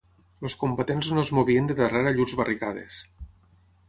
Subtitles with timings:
[0.47, 2.97] Els combatents no es movien de darrere llurs barricades